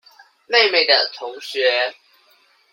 [0.47, 1.93] 妹妹的同學